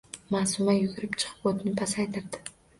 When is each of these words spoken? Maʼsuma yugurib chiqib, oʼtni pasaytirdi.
Maʼsuma 0.35 0.75
yugurib 0.77 1.19
chiqib, 1.25 1.47
oʼtni 1.53 1.77
pasaytirdi. 1.85 2.45